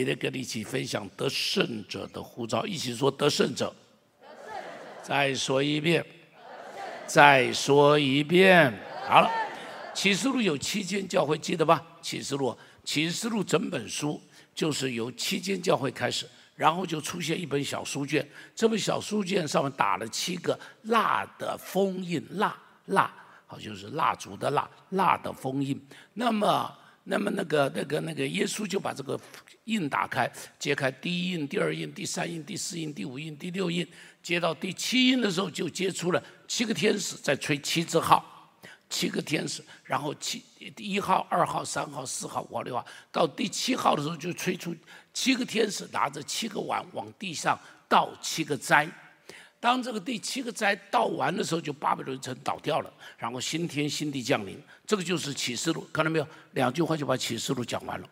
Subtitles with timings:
[0.00, 3.70] 今天跟你一起分享得胜者的护照，一起说得胜者。
[5.02, 6.02] 再说一遍，
[7.06, 8.72] 再说一遍。
[9.06, 9.30] 好了，
[9.92, 11.84] 启示录有七间教会，记得吧？
[12.00, 14.18] 启示录，启示录整本书
[14.54, 23.12] 就是由七间教会开始，然后就出现一本小书卷，这本小书卷上面打了七个蜡的封印，蜡蜡，
[23.46, 25.78] 好就是蜡烛的蜡，蜡的封印。
[26.14, 26.74] 那么。
[27.04, 29.18] 那么那个那个那个耶稣就把这个
[29.64, 33.86] 印打开，揭开第一印、第二印、第三印、第四印、第五印、第六印，
[34.22, 38.52] 接到第七印的时候，就接出了七个天使在吹七字号，
[38.88, 40.42] 七个天使，然后七
[40.74, 44.74] 第一号、二号、三号、四号、五号、六号，到第七号的时候就吹出
[45.12, 48.88] 七个天使拿着七个碗往地上倒七个灾。
[49.60, 54.58] 当这个第七个灾倒完的时候，就巴比伦城倒掉了，然后新天新地降临。
[54.86, 56.26] 这个就是启示录，看到没有？
[56.52, 58.08] 两句话就把启示录讲完了。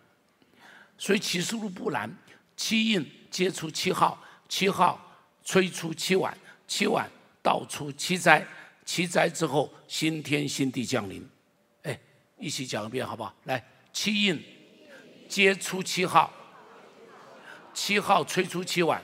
[0.98, 2.12] 所以启示录不难，
[2.56, 5.00] 七印接出七号，七号
[5.44, 7.08] 吹出七碗，七碗
[7.42, 8.46] 倒出七灾，
[8.84, 11.26] 七灾之后新天新地降临。
[11.84, 11.98] 哎，
[12.36, 13.34] 一起讲一遍好不好？
[13.44, 14.42] 来，七印
[15.28, 16.32] 接出七号，
[17.72, 19.02] 七号吹出七碗。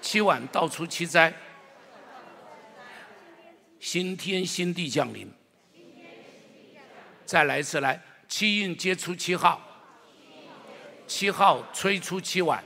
[0.00, 1.32] 七碗倒出七灾，
[3.80, 5.32] 新天新地降临。
[7.24, 9.73] 再来一次，来七印接出七号，
[11.16, 12.60] 七号吹出七碗，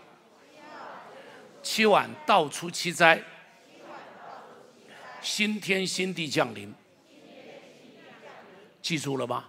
[1.63, 3.23] 七碗倒出七灾，
[5.21, 6.75] 新天新地降临。
[8.81, 9.45] 记住了吗？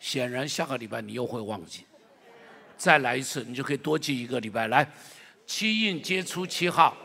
[0.00, 1.84] 显然下个礼拜你又会忘记。
[2.78, 4.90] 再来一次，你就可以多记一个礼拜来。
[5.46, 6.96] 七印接出七号，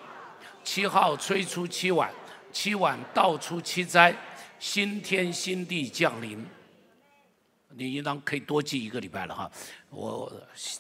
[0.63, 2.09] 七号吹出七碗，
[2.53, 4.15] 七碗倒出七灾，
[4.59, 6.47] 新天新地降临。
[7.75, 9.51] 你应当可以多记一个礼拜了哈，
[9.89, 10.31] 我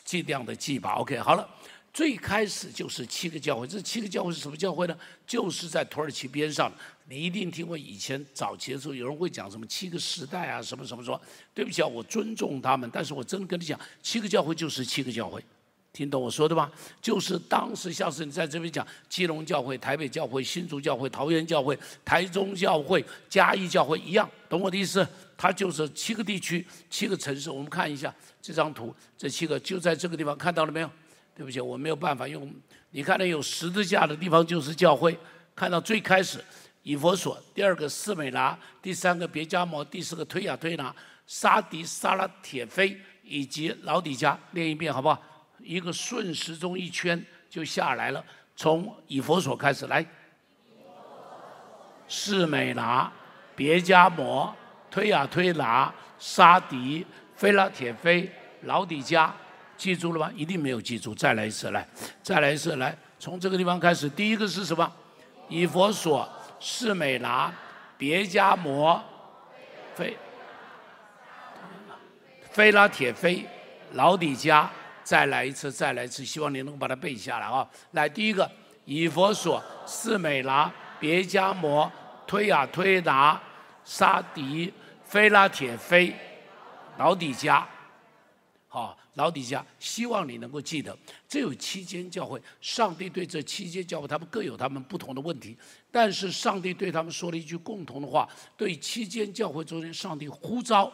[0.03, 0.93] 尽量的记吧。
[0.93, 1.47] OK，好了，
[1.93, 4.97] 最开始就是七个教会，这七个教会是什么教会呢？
[5.25, 6.71] 就是在土耳其边上。
[7.09, 11.19] 你一定听过以前早期的时候，有人会讲什么七个时代啊，什么什么说。
[11.53, 15.43] 对不起啊，我尊重他们，但是我真的跟你讲，七个教会就是七个教会。
[15.93, 16.71] 听懂我说的吗？
[17.01, 25.05] 就是当时像是你在这边讲，基隆教会、台北教会、新竹教会、桃园教会、台中教会、嘉义教会一样，懂我的意思？
[25.37, 27.49] 它就是七个地区、七个城市。
[27.49, 30.89] 我们看一下这张图，这七个就在这个地方，看到了没有？
[31.35, 32.49] 对不起，我没有办法用。
[32.91, 35.17] 你看到有十字架的地方就是教会。
[35.53, 36.43] 看到最开始
[36.83, 40.95] 以佛所，第二个斯美拿，第三个别加摩，第四个推雅推拿、
[41.27, 44.39] 沙迪、沙拉铁菲以及老底加。
[44.51, 45.21] 念一遍好不好？
[45.63, 48.23] 一个顺时钟一圈就下来了，
[48.55, 50.05] 从以佛所开始来，
[52.07, 53.11] 士美拿、
[53.55, 54.53] 别加摩、
[54.89, 57.05] 推呀推拿、沙迪、
[57.35, 58.29] 菲拉铁菲、
[58.61, 59.33] 老底加，
[59.77, 60.31] 记住了吗？
[60.35, 61.87] 一定没有记住，再来一次，来，
[62.21, 64.91] 再来一次，来，从这个地方开始，第一个是什么？
[65.47, 66.29] 以佛所、
[66.59, 67.53] 士美拿、
[67.97, 69.01] 别加摩、
[69.95, 70.17] 菲、
[72.51, 73.45] 菲拉铁菲、
[73.93, 74.69] 老底加。
[75.11, 77.69] 再来一次，再来一次，希望你能够把它背下来啊！
[77.91, 78.49] 来，第一个，
[78.85, 81.91] 以佛所、四美拿、别加摩、
[82.25, 83.37] 推雅推拿、
[83.83, 84.73] 沙迪、
[85.03, 86.15] 菲拉铁菲、
[86.97, 87.67] 老底加，
[88.69, 90.97] 好，老底加，希望你能够记得，
[91.27, 95.57] 这有七间教会，上帝对这七间教会，他们各有他们不同的问题，
[95.91, 100.89] 但是上帝对他们说了一句共同的话：对七间教会中间，上帝呼召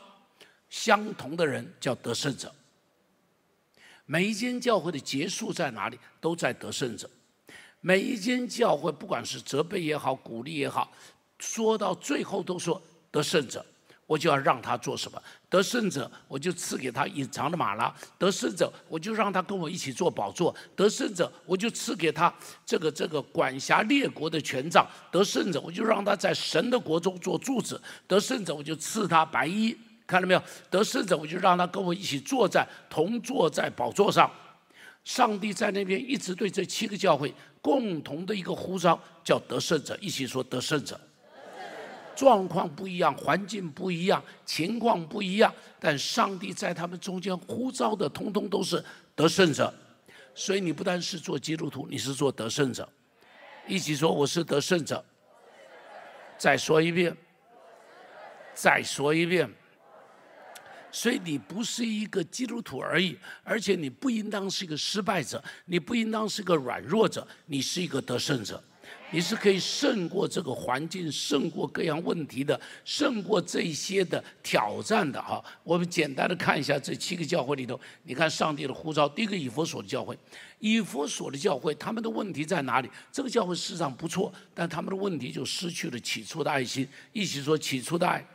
[0.72, 2.52] 相同的人，叫得胜者。
[4.08, 6.00] 每一间教会的结束在哪里？
[6.22, 7.08] 都在得胜者。
[7.82, 10.92] 每一间教会，不管是责备也好，鼓励也好，
[11.40, 12.82] 说到最后都说
[13.12, 13.64] 得胜者，
[14.06, 15.22] 我就要让他做什么？
[15.50, 22.34] 得胜者，我就赐给他隐藏的马拉；得胜者，我就让他跟我一起做宝座；得胜者，我就赐给他
[22.66, 27.76] 这个这个管辖列国的权杖；得胜者，我就让他在神的国中做柱子；
[28.08, 29.78] 得胜者，我就赐他白衣。
[30.08, 30.42] 看到没有？
[30.72, 34.32] 得胜者，我就让他跟我一起坐在同坐在宝座上。
[35.04, 41.00] 上帝在那边一直对这七个教会共同的一个呼召，叫得胜者，一起说得胜者。
[42.16, 48.84] 状况不一样，环境不一样，情况不一样，但上帝在他们中间呼召的，通通都是
[49.16, 49.74] 得胜者。
[50.34, 52.88] 所以你不单是做基督徒，你是做得胜者。
[53.68, 55.04] 一起说我是得胜者。
[56.38, 57.16] 再说一遍，
[58.54, 59.50] 再说一遍。
[60.92, 68.64] 所以你不是一个基督徒而已，而且你不应当是一个失败者，你不应当是个软弱者，你是一个得胜者。
[69.12, 75.44] 你是可以胜过这个环境，胜过各样问题的，胜过这些的挑战的哈。
[75.64, 80.18] 我们简单的看一下这七个教会里头，你看上帝的呼召，第一个以佛所的教会，
[80.60, 82.90] 以佛所的教会，他们的问题在哪里？
[83.12, 86.88] 这个教会事实上不错，但他们的问题就失去了起初的爱心。
[87.14, 88.26] 一起说起初的爱。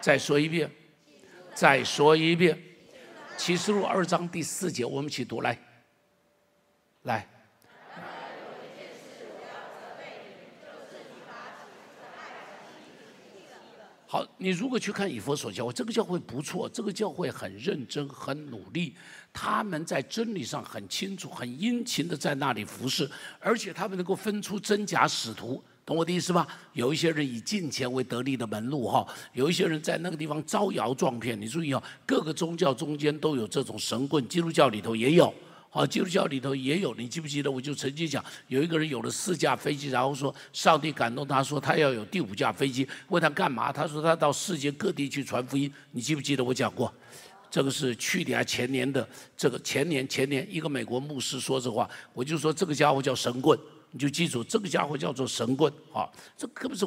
[0.00, 0.70] 再说一遍，
[1.58, 2.56] 再说一遍，
[3.36, 5.58] 启示录二章第四节，我们一起读来，
[7.02, 7.28] 来。
[14.06, 18.94] 好，你如果去看以佛所教会，这个教会不错，这个教会很认真、很努力，
[19.32, 26.46] 他们在真理上很清楚、很殷勤的在那里服侍，而且他们能够分出真假使徒，懂我的意思吧？
[26.74, 31.40] 有一些人以金钱为得利的门路，哈，有一些人在那个地方招摇撞骗。
[31.40, 35.32] 你注意哦，各个宗教中间都有这种神棍，基督教里头也有。
[35.70, 37.50] 好，基督教里头也有，你记不记得？
[37.50, 43.72] 我就曾经讲，有一个人有了四架飞机，然后说上帝感动他说他要有第五架飞机，问他干嘛？
[43.72, 45.72] 他说他到世界各地去传福音。
[45.92, 46.92] 你记不记得我讲过？
[47.50, 53.58] 这个是去年还前年的，这个前年前年一个美国牧师说这话，我就说这个家伙叫神棍，
[53.90, 56.08] 你就记住这个家伙叫做神棍啊！
[56.36, 56.86] 这可不是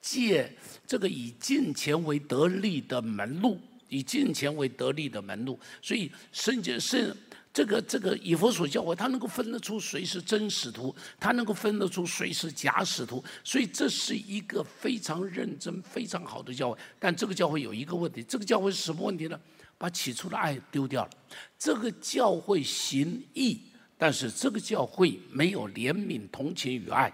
[0.00, 0.50] 借
[0.86, 7.16] 这个以金钱为得利的门路，以金钱为得利的门路，所以圣经圣。
[7.52, 16.78] 这个这个以佛所教会，他能够分得出谁是真使徒，他能够分得出谁是假使徒，所以这是一个非常认真、非常好的教会。
[16.98, 19.40] 但这个教会有一个问题，这个教会是什么问题呢？
[19.78, 21.10] 把起初的爱丢掉了。
[21.58, 23.58] 这个教会行义，
[23.98, 27.12] 但是这个教会没有怜悯、同情与爱。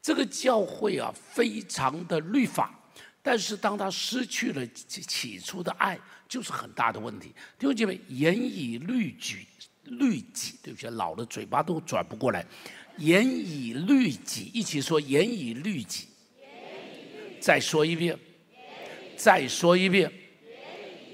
[0.00, 2.78] 这个教会啊，非常的律法。
[3.22, 5.96] 但是当他失去了起初的爱，
[6.28, 7.28] 就是很大的问题。
[7.56, 9.46] 弟兄姐妹，严以律己，
[9.84, 12.44] 律己，对不起，老了嘴巴都转不过来。
[12.98, 16.08] 严以律己，一起说严以律己。
[17.40, 18.18] 再说一遍，
[19.16, 20.12] 再说一遍，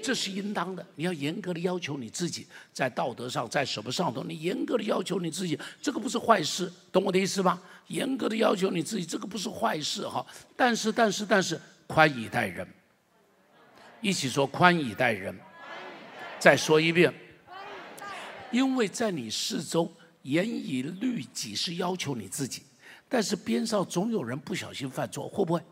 [0.02, 0.84] 这是应当的。
[0.94, 7.60] 你要严格的要求你自己，在道德上，在什么上头，你严格的要求你自己，这个不是坏事，懂我的意思吗？
[7.88, 10.24] 严格的要求你自己，这个不是坏事哈。
[10.56, 11.60] 但是，但是，但是。
[11.90, 12.68] 宽以待人，
[14.02, 15.34] 一起说宽以待人。
[16.38, 17.10] 再说一遍，
[18.50, 19.90] 因为在你四周
[20.20, 22.62] 严以律己是要求你自己，
[23.08, 25.62] 但是边上总有人不小心犯错，会不会？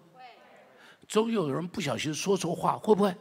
[1.07, 3.15] 总有人不小心说错话，会不会？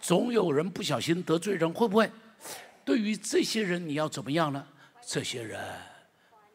[0.00, 2.10] 总有人不小心得罪人，会不会？
[2.84, 4.66] 对于这些人，你要怎么样呢？
[5.06, 5.60] 这些人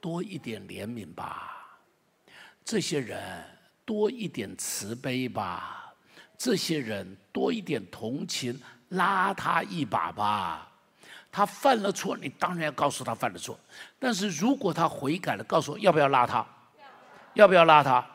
[0.01, 1.80] 多一点怜悯吧。
[2.63, 3.44] 这些人。
[3.86, 5.94] 多一点慈悲吧，
[6.38, 8.57] 这些人多一点同情，
[8.88, 10.72] 拉他一把吧。
[11.30, 13.60] 他犯了错，你当然要告诉他犯了错。
[14.00, 16.48] 但是如果他悔改了，告诉我要不要拉他？
[17.34, 18.07] 要不要拉他？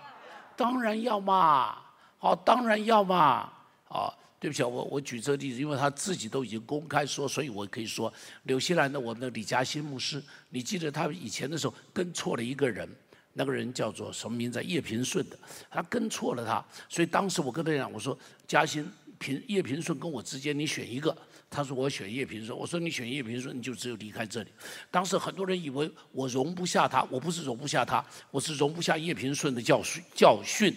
[0.56, 1.76] 当然要嘛。
[2.16, 3.52] 好，当然要嘛。
[3.84, 8.12] 好，对不起，我我举这个例子，因为他自己都已经公开说，所以我可以说，
[8.44, 12.88] 纽西兰的我们的李嘉欣牧师，你记得他以前的时候跟错了一个人。
[13.34, 14.60] 那个人叫做什么名字？
[14.64, 15.38] 叶平顺的，
[15.70, 18.18] 他跟错了他，所以当时我跟他讲，我说
[18.48, 18.84] 嘉欣
[19.16, 21.16] 平叶平顺跟我之间你选一个，
[21.48, 24.48] 他说我选叶平顺，我说你选叶平顺你就只有离开这里。
[24.90, 30.74] 当时很多人以为我容不下他，我不是容不下他，我是容不下叶平顺的教训教训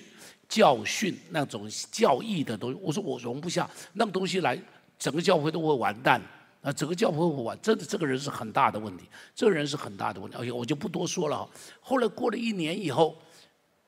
[0.52, 4.62] 教训那种教义的东西，我说我容不下那个东西来，
[5.00, 6.22] 整个教会都会完蛋。
[6.62, 10.38] 啊，整个教会会完，真的这个人是很大的问题，这个人是很大的问题。
[10.38, 11.50] 哎呀，我就不多说了。
[11.80, 13.18] 后来过了一年以后，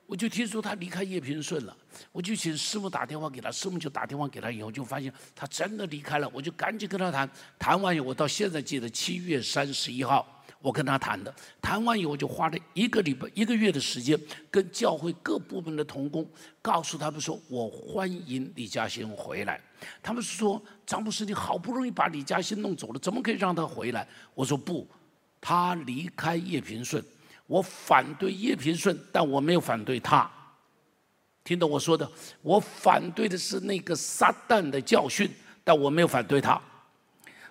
[0.07, 1.77] 我就听说他离开叶平顺了，
[2.11, 7.29] 我就请师傅打电话给他，师傅就打电话给他，以后就发现他真的离开了，我就赶紧跟他谈。
[7.59, 10.32] 谈完以后，我到现在记得七月三十一号。
[10.63, 14.17] 我跟他谈的，谈完以后就花了一个礼拜、一个月的时间，
[14.49, 16.25] 跟教会各部门的同工
[16.61, 19.59] 告诉他们说：“我欢迎李嘉欣回来。”
[20.01, 24.87] 他们是说：“张牧师，你好不容易把李嘉欣弄走了，怎么可以让他回来？”我说：“不，
[25.41, 27.03] 他离开叶平顺，
[27.45, 30.31] 我反对叶平顺，但我没有反对他。
[31.43, 32.09] 听懂我说的？
[32.41, 35.29] 我反对的是那个撒旦的教训，
[35.61, 36.57] 但我没有反对他。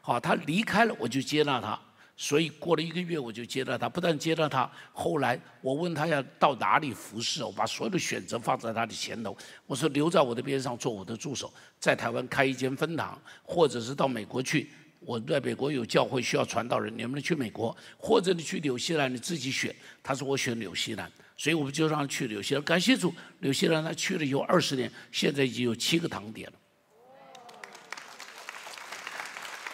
[0.00, 1.78] 好，他离开了，我就接纳他。”
[2.22, 9.36] 所以过了一个月，我就接到他，不但接到他，后来我问他要到哪里服侍，我把所有的选择放在他的前头。
[9.66, 14.70] 我说留在我的边上做我的助手，在台湾开一间分堂，或者是到美国去。
[15.00, 19.74] 我在美国有教会需要传道人，你们去美国，或者你去纽西兰，你自己选。
[20.00, 22.62] 他说我选纽西兰，所以我们就让他去纽西兰。
[22.62, 26.58] 感谢主，纽西兰他去了有二十年，现在已经有七个堂点了。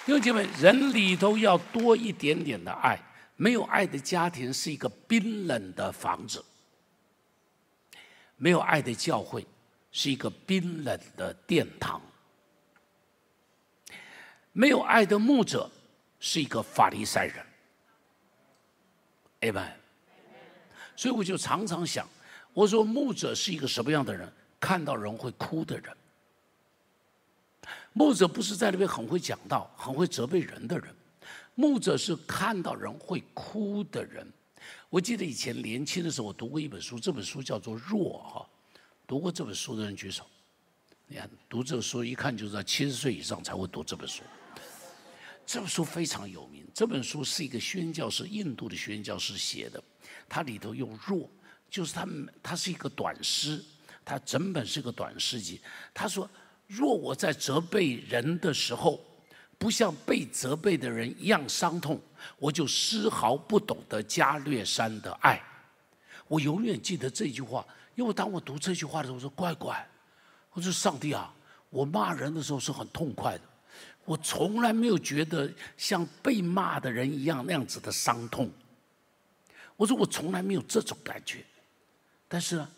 [0.08, 2.98] 弟兄姐妹，人里头要多一点点的爱，
[3.36, 6.42] 没有爱的家庭是一个冰冷的房子，
[8.38, 9.46] 没有爱的教会
[9.92, 12.00] 是一个冰冷的殿堂，
[14.52, 15.70] 没有爱的牧者
[16.18, 17.44] 是一个法利赛人。
[19.42, 19.72] Amen。
[20.96, 22.08] 所以我就常常想，
[22.54, 24.32] 我说牧者是一个什么样的人？
[24.58, 25.94] 看到人会哭的人。
[27.98, 30.94] 牧者不是在那边很会讲道、很会责备人的人，
[31.56, 34.24] 牧者是看到人会哭的人。
[34.88, 37.98] 我记得以前年轻的时候，我读过一本书，这本书叫做《弱》
[38.32, 38.48] 哈。
[39.04, 40.24] 读过这本书的人举手。
[41.08, 44.22] 你看，读这个书一看就知道七十岁以上才会读这本书。
[45.44, 46.64] 这本书非常有名。
[46.72, 49.82] 这本书是一个宣教师，印度的宣教师写的。
[50.28, 51.28] 它里头用“弱”，
[51.68, 52.06] 就是他
[52.44, 53.60] 它是一个短诗，
[54.04, 55.60] 它整本是个短诗集。
[55.92, 56.30] 他说。
[56.68, 59.00] 若我在责备人的时候，
[59.58, 61.98] 不像被责备的人一样伤痛，
[62.38, 65.42] 我就丝毫不懂得加略山的爱。
[66.28, 69.88] 我永远记得这句话，因为当我读这句话的时候，我说：“乖乖，
[70.52, 71.32] 我说上帝啊，
[71.70, 73.44] 我骂人的时候是很痛快的，
[74.04, 78.50] 我从来没有觉得像被骂的人一样那样子的伤痛。
[79.74, 81.42] 我说我从来没有这种感觉，
[82.28, 82.70] 但是呢，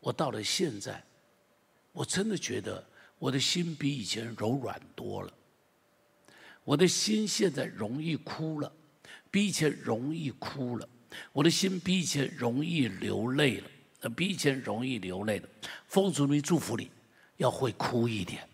[0.00, 1.04] 我到了现在，
[1.92, 2.82] 我真的觉得。”
[3.24, 5.32] 我的心比以前柔软多了，
[6.62, 8.70] 我的心现在容易哭了，
[9.30, 10.86] 比以前容易哭了。
[11.32, 13.62] 我的心比以前容易流泪
[14.02, 15.48] 了，比以前容易流泪了。
[15.88, 16.90] 奉主名祝福你，
[17.38, 18.46] 要会哭一点，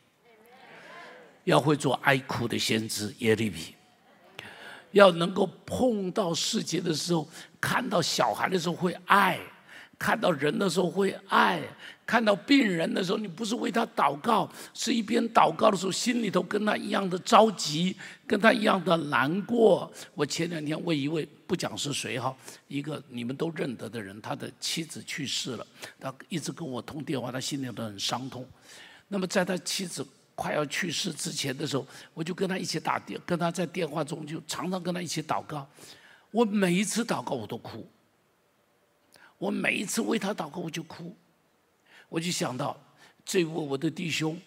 [1.42, 3.74] 要会做爱哭的先知耶利米，
[4.92, 7.28] 要能够碰到世界的时候，
[7.60, 9.36] 看到小孩的时候会爱。
[10.00, 11.62] 看到人的时候会爱，
[12.06, 17.94] 看到病人的时候，你不是为他祷告，是一边祷告的时候，心里头跟他一样的着急，
[18.26, 19.92] 跟他一样的难过。
[20.14, 22.34] 我前两天为一位不讲是谁哈，
[22.66, 25.66] 一个你们都认得的人，他的妻子去世了，
[26.00, 28.46] 他一直跟我通电话，他心里头很伤痛。
[29.08, 30.02] 那么在他妻子
[30.34, 35.68] 快要去世之前的时候，我就跟他一起打电，跟他在电话中就常常跟他一起祷告。
[36.30, 37.86] 我每一次祷告我都哭。
[39.40, 41.16] 我每一次为他祷告，我就哭，
[42.10, 42.78] 我就想到
[43.24, 44.38] 这位我的弟兄，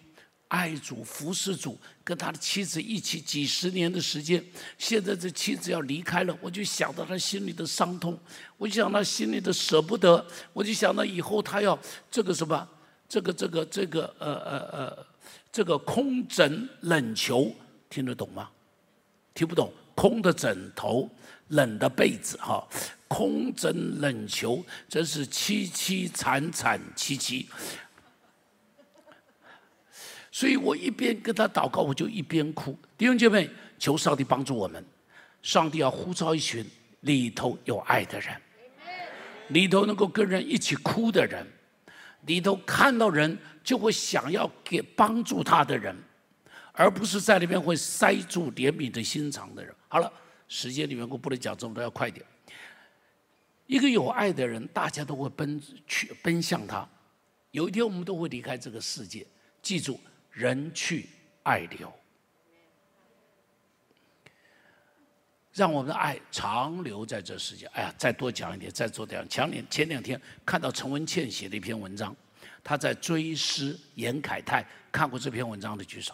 [0.50, 4.46] 爱主服侍主，跟他的妻子一起几十年的时间，
[4.78, 8.16] 现在这妻子要离开了，我就想到他心里的伤痛，
[8.56, 10.24] 我就想到心里的舍不得，
[10.54, 11.78] 我就想到以后他要
[12.12, 12.70] 这个什么，
[13.10, 15.06] 这个这个这个呃呃呃，
[15.52, 17.52] 这个空枕冷球，
[17.90, 18.52] 听得懂吗？
[19.34, 21.10] 听不懂，空的枕头。
[21.50, 22.68] 冷的被子，哈，
[23.08, 27.48] 空枕冷球，真是凄凄惨惨戚戚。
[30.32, 32.78] 所以我一边跟他祷告，我就一边哭。
[32.98, 34.84] 弟兄姐妹，求上帝帮助我们。
[35.44, 36.66] 上帝要呼召一群
[37.02, 38.34] 里头有爱的人，
[39.50, 41.46] 里头能够跟人一起哭的人，
[42.26, 45.96] 里头看到人就会想要给帮助他的人，
[46.72, 49.76] 而不是在里面会塞住怜悯的心肠的人。
[49.88, 50.12] 好了。
[50.54, 52.24] 时间里面我不能讲这么多，要快点。
[53.66, 56.88] 一个有爱的人，大家都会奔去奔向他。
[57.50, 59.26] 有一天我们都会离开这个世界，
[59.64, 60.00] 记住，
[60.32, 61.10] 人去
[61.42, 61.92] 爱留，
[65.54, 67.66] 让我们的爱长留在这世界。
[67.74, 69.28] 哎呀，再多讲一点，再做点。
[69.28, 72.16] 前两前两天看到陈文茜写的一篇文章，
[72.64, 76.14] 他在追思严凯泰，看过这篇文章的举手。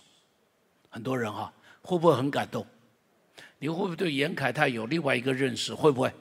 [0.89, 2.65] 很多人哈，会不会很感动？
[3.59, 5.73] 你会不会对严凯泰有另外一个认识？
[5.73, 6.11] 会不会？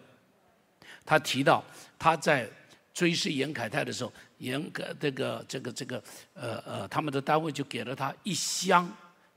[1.06, 1.64] 他提到
[1.98, 2.48] 他在
[2.92, 6.02] 追视严凯泰的时候，严凯这个这个这个
[6.34, 8.90] 呃呃，他们的单位就给了他一箱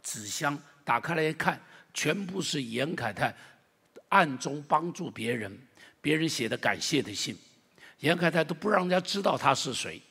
[0.03, 1.61] 纸箱，打开来一看，
[1.93, 3.33] 全部是严凯泰
[4.09, 5.55] 暗中帮助别人，
[6.01, 7.37] 别人写的感谢的信，
[7.99, 10.01] 严凯泰都不让人家知道他是谁。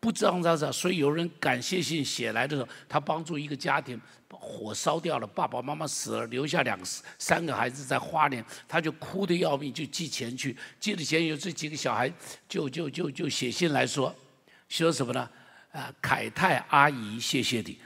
[0.00, 6.78] 不知道咋所以有人感谢信写来的时候，他帮助一个家庭，火烧掉了，爸爸妈妈死了，留下两
[7.18, 12.10] 三个孩子在花莲，他就哭得要命，就寄钱去，寄了钱有这几个小孩
[12.48, 14.14] 就就就就写信来说，
[14.70, 15.28] 说什么呢？
[15.72, 17.78] 啊，凯泰阿姨，谢谢你。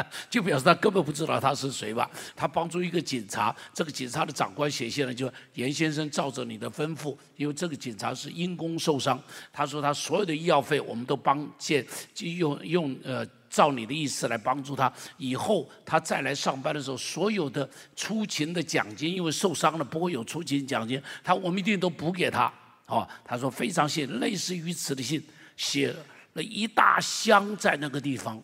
[0.30, 2.10] 就表示他根本不知道他是谁吧？
[2.34, 9.20] 他帮助一个警察，这个警察的长官写信了就严先生照着你的吩咐，因为这个警察是因公受伤，
[9.52, 11.84] 他说他所有的医药费我们都帮借，
[12.14, 14.90] 就用用呃照你的意思来帮助他。
[15.18, 22.52] 以后他再来上班的时候，所有的出勤的奖金，因为受伤了不会有出勤奖金，他我们一定都补给他。
[22.86, 25.22] 哦，他说非常谢，类似于此的信
[25.56, 25.94] 写
[26.34, 28.42] 了一大箱在那个地方。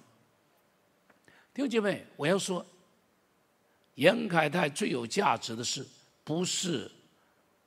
[1.59, 2.65] 弟兄姐妹，我要说，
[3.97, 5.85] 严凯泰最有价值的是，
[6.23, 6.89] 不是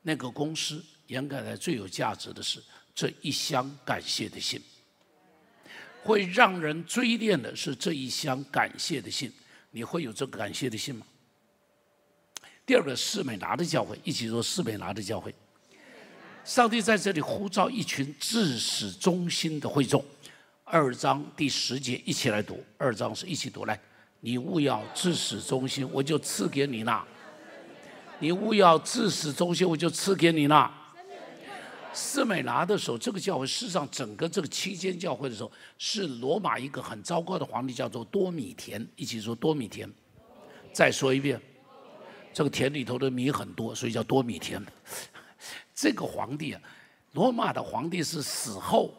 [0.02, 2.64] 那个公司严凯泰最有价值的是
[2.96, 4.62] 这一箱感谢的信，
[6.06, 9.30] 会让人追念的是这一箱感谢的信。
[9.72, 11.06] 你会有这个感谢的信吗？
[12.66, 15.36] 第二个，士美拿的教会，一起说士美拿的教会。
[16.46, 20.02] 上帝在这里呼召一群至始忠心的会众。
[20.72, 22.64] 二章第十节，一起来读。
[22.78, 23.78] 二章是一起读来。
[24.22, 27.06] 你勿要至始忠心，我就赐给你那。
[28.20, 30.72] 你勿要至始忠心，我就赐给你那。
[31.92, 38.88] 斯美拿的时候，这个教会事实上整个这个期间教会的时候，是罗马一个很糟糕的皇帝，叫做多米田。
[38.96, 39.92] 一起说多米田。
[40.72, 41.38] 再说一遍，
[42.32, 44.66] 这个田里头的米很多，所以叫多米田。
[45.76, 46.62] 这个皇帝啊，
[47.12, 48.94] 罗马的皇帝是死后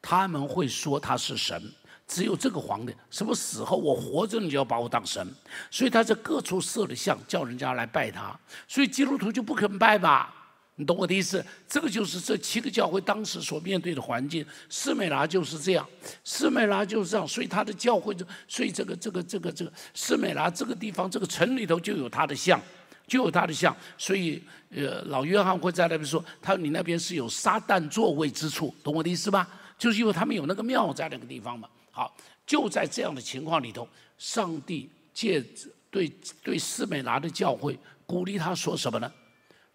[0.00, 1.60] 他们会说他是神，
[2.06, 5.26] 只有这个皇帝什么死后我活着你就要把我当神，
[5.70, 10.34] 所以他在各处设了像，叫人家来拜他，所以基督徒就不肯拜吧？
[10.76, 11.44] 你懂我的意思？
[11.68, 14.46] 这个就是这七个教会当时所面对的环境。
[14.70, 15.84] 斯美拉就是这样，
[16.22, 22.60] 斯美拉就是这样，所以他的教会就，所以这个这个这个这个斯美拉这个地方这个城里头就有他的像。
[23.08, 24.38] 就有他的像，所以
[24.68, 29.48] 呃，老约翰会在那边说，他说你那边是有撒旦座位之处，懂我的意思吧？
[29.78, 31.70] 就是因为他们有那个庙在那个地方嘛。
[31.90, 35.42] 好，就在这样的情况里头，上帝借
[35.90, 39.10] 对对斯美拿的教会鼓励他说什么呢？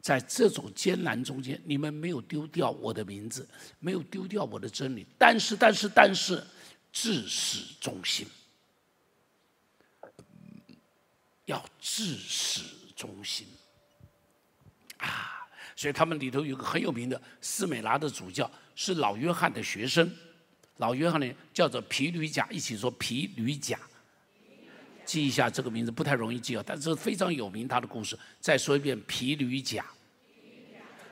[0.02, 3.48] 在这种艰难中间，你们没有丢掉我的名字，
[3.80, 6.46] 没有丢掉我的真理，但是但是但是，
[6.92, 8.28] 至始忠心，
[11.46, 12.62] 要至始。
[12.96, 13.48] 中心
[14.98, 15.33] 啊，
[15.76, 20.10] 所以他们里头有个很有名的斯美拉的主教，是老约翰的学生。
[20.78, 23.78] 老约翰呢叫做皮吕贾，一起说皮吕贾，
[25.06, 28.18] 记一下这个名字不太容易记啊，但是非常有名他的故事。
[28.40, 29.86] 再说一遍，皮吕贾，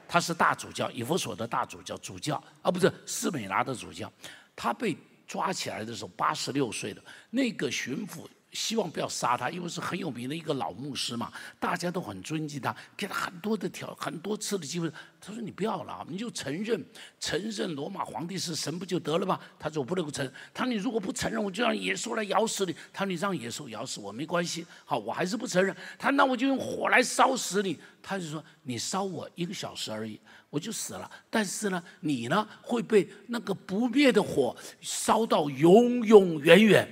[0.08, 4.12] 他是大主教，以弗所的大主教，主教啊不是斯美拉的主教。
[4.56, 8.28] 他被抓起来的时候八十六岁的那个巡抚。
[8.52, 14.92] 希望不要杀他，因为是很有名的一个老牧师嘛，大家都很尊敬他，给他很多的条很多次的机会。
[15.24, 16.84] 他说：“你不要了，你就承认
[17.20, 31.10] 承认罗马皇帝是神不就得了吗？”他说：“我不能够承认。”他说：“你如果不承认，我就让野兽来咬死你。”他说：“你让野兽咬死我没关系，好，我还是不承认。”他：“那我就用火来烧死你。”他就说：“你烧我一个小时而已，我就死了。
[31.30, 36.90] 但是呢，你呢会被那个不灭的火烧到永永远远。”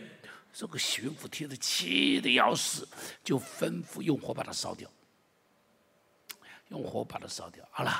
[0.51, 2.87] 这个巡抚听得气得要死，
[3.23, 4.89] 就吩咐用火把它烧掉，
[6.69, 7.63] 用火把它烧掉。
[7.71, 7.91] 好了，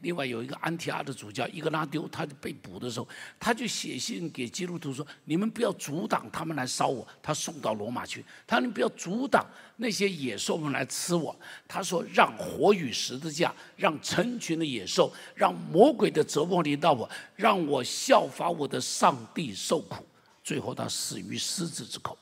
[0.00, 11.34] 另外有一个安提阿的主教伊格拉丢，他被捕的时候，他就写信给基督徒说：“你们不要阻挡他们来烧我。”他送到罗马去，他说：“你不要阻挡那些野兽们来吃我。”
[11.68, 20.04] 他说：“让火与十字架，让成群的野兽，让魔鬼的折磨临到我，让我效法我的上帝受苦。”
[20.42, 22.16] 最后他死于狮子之口。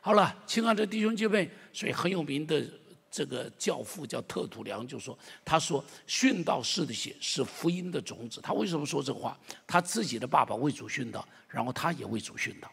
[0.00, 2.64] 好了，亲爱的弟兄姐妹，所以很有名的
[3.10, 9.38] 这个教父叫特土良就说：“他说殉道士的血是福音的种子。”他为什么说这话？
[9.66, 12.70] 他自己的爸爸为主殉道，然后他也为主殉道。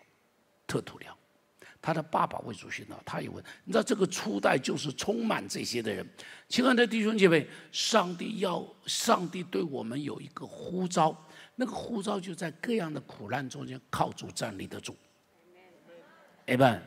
[0.66, 1.16] 特土良，
[1.82, 3.44] 他的爸爸为主殉道，他也问。
[3.66, 6.08] 你知道这个初代就是充满这些的人。
[6.48, 11.14] 亲爱的弟兄姐妹，上帝要上帝对我们有一个呼召。
[11.60, 14.96] 那个护照就在各样的苦难中间靠主站立得住。
[16.46, 16.82] 哎们，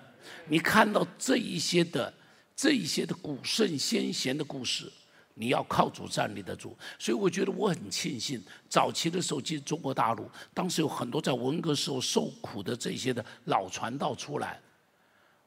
[0.48, 2.14] 你看到这一些的
[2.54, 4.90] 这一些的古圣先贤的故事，
[5.34, 6.78] 你要靠主站立得住。
[7.00, 14.60] 所以我觉得我很庆幸，早期的时候进中国大陆，当时有很多在文革时候受苦的这些的老传道出来，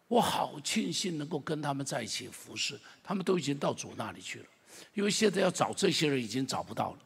[0.09, 2.77] 我好庆幸能够跟他们在一起服侍。
[3.01, 4.45] 他们都已经到主那里去了，
[4.93, 6.99] 因为现在要找这些人已经找不到了。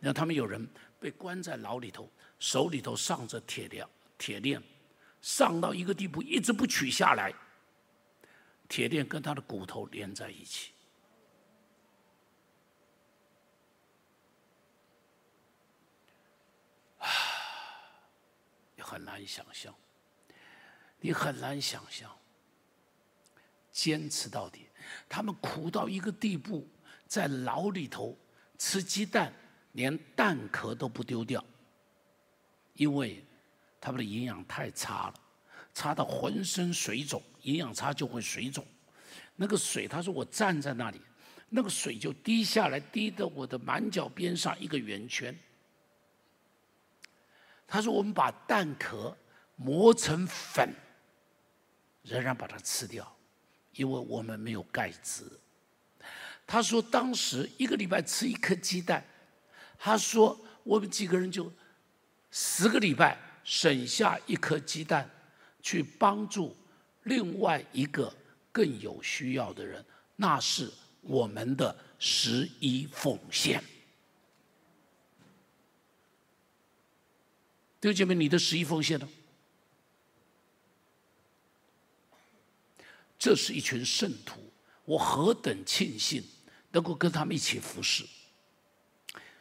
[0.00, 0.68] 你看，他们有人
[1.00, 2.08] 被关在牢里头，
[2.38, 3.84] 手里头上着铁链，
[4.16, 4.62] 铁链
[5.20, 7.34] 上到一个地步，一直不取下来。
[8.68, 10.72] 铁链跟他的骨头连在一起，
[16.98, 17.08] 啊，
[18.76, 19.74] 你很难想象，
[21.00, 22.16] 你很难想象，
[23.72, 24.68] 坚持到底，
[25.08, 26.68] 他们苦到一个地步，
[27.08, 28.16] 在牢里头
[28.58, 29.32] 吃鸡蛋。
[29.78, 31.42] 连蛋壳都不丢掉，
[32.74, 33.24] 因为
[33.80, 35.14] 他们的营养太差了，
[35.72, 38.66] 差到浑身水肿，营养差就会水肿。
[39.36, 41.00] 那个水，他说我站在那里，
[41.48, 45.32] 那个水就滴下来，滴到我的满脚边上一个圆圈。
[47.64, 49.16] 他说我们把蛋壳
[49.54, 50.74] 磨成粉，
[52.02, 53.16] 仍然把它吃掉，
[53.74, 55.22] 因为我们没有钙质。
[56.44, 59.04] 他说当时一个礼拜吃一颗鸡蛋，
[59.78, 61.50] 他说我们几个人就
[62.30, 65.08] 十个礼拜省下一颗鸡蛋，
[65.62, 66.56] 去帮助
[67.04, 68.14] 另外一个
[68.52, 69.84] 更有需要的人，
[70.16, 73.62] 那是我们的十一奉献。
[77.80, 79.08] 弟兄姐妹，你的十一奉献呢？
[83.16, 84.40] 这是一群圣徒，
[84.84, 86.22] 我何等庆幸
[86.70, 88.04] 能够跟他们一起服侍，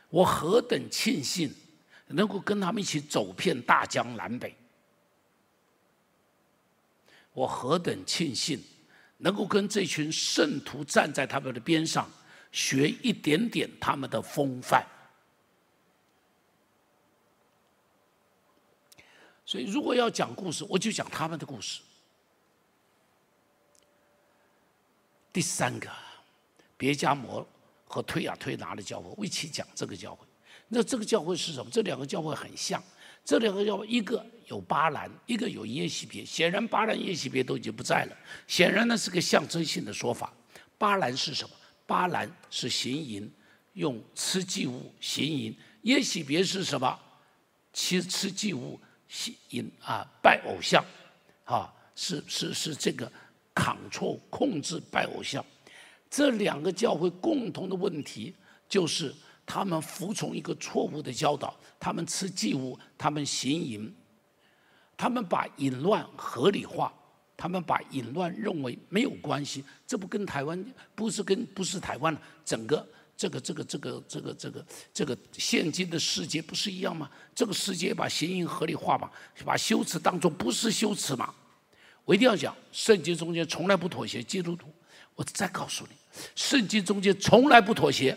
[0.09, 1.53] 我何等庆幸
[2.07, 4.55] 能够跟他们一起走遍大江南北，
[7.33, 8.63] 我何等庆幸
[9.17, 12.09] 能够跟这群圣徒站在他们的边上，
[12.51, 14.85] 学一点点他们的风范。
[19.45, 21.81] 所以，如果要讲故事，我就讲他们的故事。
[25.31, 25.89] 第三个，
[26.75, 27.47] 别加摩
[27.87, 30.25] 和推啊推拿的教会，我一起讲这个教会。
[30.67, 31.71] 那这个教会是什么？
[31.71, 32.83] 这两个教会很像。
[33.23, 36.23] 这两个教会，一个有巴兰，一个有耶西别。
[36.23, 38.17] 显然，巴兰、耶西别都已经不在了。
[38.47, 40.31] 显然，那是个象征性的说法。
[40.77, 41.55] 巴兰是什么？
[41.85, 43.31] 巴兰是行淫，
[43.73, 45.57] 用吃祭物行淫。
[45.83, 46.99] 耶喜别是什么？
[47.73, 50.83] 吃吃祭物行淫啊，拜偶像，
[51.45, 53.11] 啊，是是是这个。
[53.59, 55.43] 抗错控制拜偶像，
[56.09, 58.33] 这两个教会共同的问题
[58.67, 59.13] 就是
[59.45, 63.93] 他们服从一个错误的教导，他们吃祭物，他们行淫，
[64.95, 66.93] 他们把淫乱合理化，
[67.35, 70.65] 他们把淫乱认为没有关系，这不跟台湾
[70.95, 77.09] 不是跟不是台湾整个这个这个这个这个这个这个现今的世界不是一样吗？
[77.33, 79.09] 这个世界把行淫合理化嘛，
[79.45, 81.33] 把羞耻当作不是羞耻嘛？
[82.03, 84.23] 我一定要讲，圣经中间从来不妥协。
[84.23, 84.67] 基督徒，
[85.17, 85.95] 我再告诉你，
[86.35, 88.15] 圣经中间从来不妥协。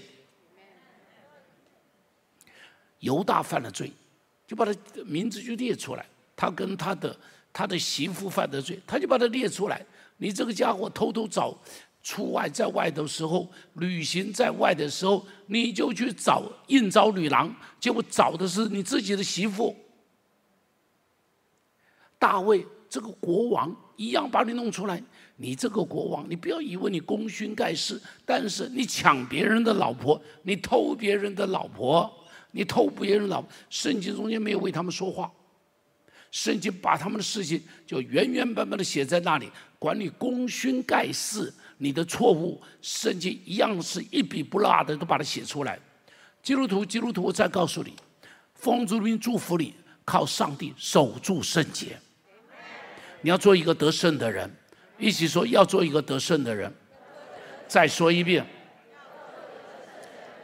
[2.98, 3.90] 犹大犯了罪，
[4.46, 4.74] 就把他
[5.06, 6.04] 名字就列出来。
[6.36, 7.18] 他跟他的
[7.52, 9.84] 他的媳妇犯的罪，他就把他列出来。
[10.18, 11.58] 你这个家伙偷偷找
[12.02, 19.74] 出外在外的时候，旅行在外的时候，你就去找应招女郎，结果找的是你自己的媳妇
[22.18, 22.66] 大卫。
[22.90, 25.00] 这个国王一样把你弄出来，
[25.42, 32.12] 你这个国王，你不要以为你功勋盖世，但是你抢别人的老婆，你偷别人的老婆，
[32.50, 35.32] 你偷别人老，圣经中间没有为他们说话，
[36.30, 45.80] 圣经把他们的事情就原原本本的写在那里，管你功勋盖世，你的错误，圣经一样是一笔不落的都把它写出来。
[46.42, 47.94] 基督徒，基督徒，我再告诉你，
[48.54, 49.72] 奉主名祝福你，
[50.04, 51.98] 靠上帝守住圣洁。
[53.22, 54.54] 你要做一个得胜的人，
[55.00, 56.72] 一起说要做一个得胜的人。
[57.66, 58.44] 再说一遍，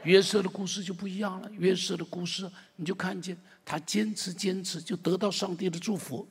[0.05, 1.51] 约瑟的故事就不一样了。
[1.53, 6.27] 约瑟的故事，你就看见他坚持坚持，就得到上帝的祝福。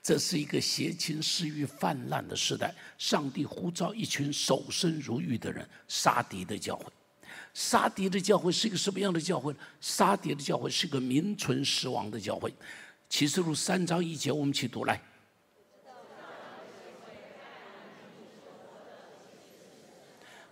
[0.00, 6.86] 这是一个邪情私欲泛滥的时代，上帝呼召一群守身如玉的人杀敌的教会。
[7.52, 9.52] 杀敌的教会是一个什么样的教会？
[9.80, 12.54] 杀敌的教会是个名存实亡的教会。
[13.08, 15.02] 启示录三章一节，我们去读来。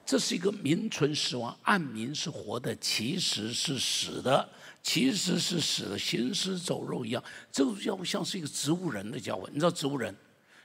[0.06, 4.48] 这是一个名存实亡，暗名是活的，其实是死的，
[4.80, 7.22] 其实是死的，行尸走肉一样。
[7.50, 10.14] 这个教会像是一个植物人的教会，你知道植物人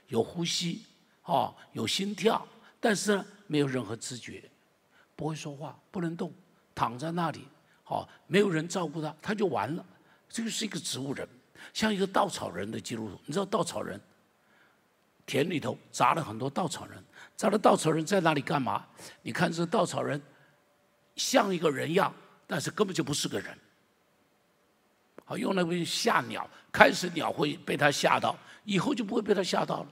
[0.06, 0.82] 有呼吸，
[1.22, 2.46] 啊，有心跳，
[2.78, 4.48] 但是呢，没有任何知觉，
[5.16, 6.32] 不会说话，不能动，
[6.72, 7.40] 躺在那里，
[7.82, 9.84] 好，没有人照顾他，他就完了。
[10.28, 11.28] 这个是一个植物人。
[11.72, 14.00] 像一个稻草人的记录，你知道稻草人
[15.24, 17.02] 田里头砸了很多稻草人，
[17.36, 18.86] 砸了稻草人在那里干嘛？
[19.22, 20.20] 你看这稻草人
[21.16, 22.14] 像一个人样，
[22.46, 23.58] 但是根本就不是个人。
[25.24, 29.86] 好，用来为吓鸟，开始鸟会被他吓到，以后就不会被他吓到了。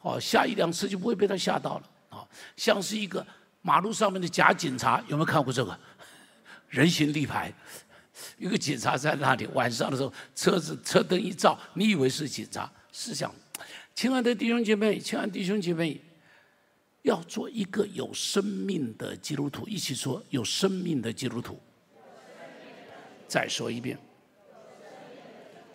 [0.00, 1.90] 哦，吓一两次就不会被他吓到了。
[2.10, 3.26] 啊，像是一个
[3.62, 5.78] 马路上面的假警察，有没有看过这个
[6.68, 7.52] 人形立牌？
[8.38, 12.70] 一个警察在那里，晚上的时候，车子车灯一照，你以为是警察？
[12.90, 13.32] 是想，
[13.94, 16.00] 亲爱的弟兄姐妹，亲爱的弟兄姐妹，
[17.06, 21.56] 要做一个有生命的基督徒，一起说有生命的基督徒。
[23.28, 23.96] 再说一遍，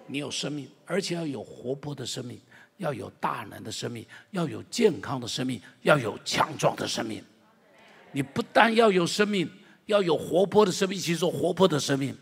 [0.08, 2.38] 你有生命，而且要有活泼的生命，
[2.76, 7.24] 要有大能的生命，要有健康的生命，要有强壮的生命。
[8.12, 9.50] 你不但要有生命，
[9.86, 12.13] 要有活泼的生命，一起说活泼的生命。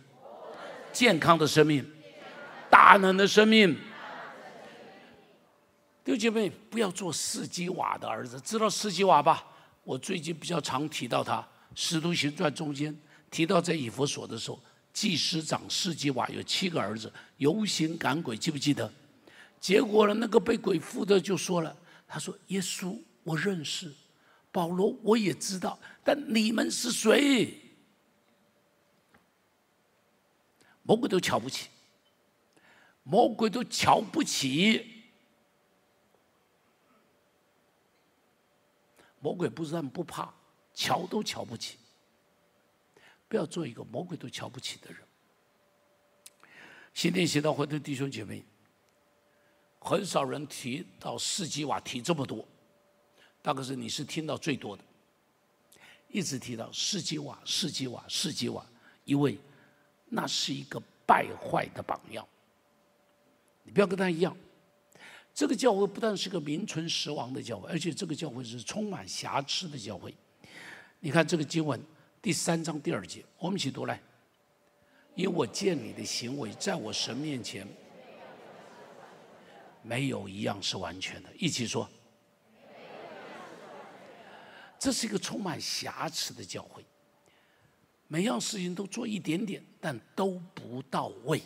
[0.93, 1.83] 健康的生命，
[2.69, 3.75] 大能的生命。
[6.09, 9.45] 弟兄姐妹，不要做四基瓦的儿子，知道四基瓦吧？
[9.83, 11.37] 我最近比较常提到他，
[11.75, 14.59] 《使徒行传》中间提到在以弗所的时候，
[14.91, 18.91] 祭司长士基瓦有七个儿子，游行赶鬼，记不记得？
[19.61, 23.93] 结果呢，那个被鬼附的就说了，他说：“耶稣我认识，
[24.51, 27.53] 保罗我也知道，但你们是谁？”
[30.81, 31.67] 魔鬼都瞧不起，
[33.03, 34.95] 魔鬼都瞧不起。
[39.19, 40.33] 魔鬼不是他们不怕，
[40.73, 41.77] 瞧都瞧不起。
[43.27, 45.01] 不要做一个魔鬼都瞧不起的人。
[46.93, 48.43] 新天写到会的弟兄姐妹，
[49.79, 52.43] 很少人提到四基瓦提这么多，
[53.41, 54.83] 大概是你是听到最多的，
[56.07, 58.65] 一直提到四基瓦、四基瓦、四基瓦，
[59.05, 59.37] 因为
[60.05, 62.27] 那是一个败坏的榜样。
[63.63, 64.35] 你不要跟他一样。
[65.39, 70.13] 这个教会不但是个名存实亡的教会，而且这个教会是充满瑕疵的教会。
[70.99, 71.81] 你看这个经文
[72.21, 74.01] 第三章第二节，我们一起读来。
[75.15, 77.65] 因为我见你的行为，在我神面前
[79.81, 81.29] 没有一样是完全的。
[81.37, 81.89] 一起说，
[84.77, 86.83] 这是一个充满瑕疵的教会，
[88.09, 91.41] 每样事情都做一点点，但都不到位。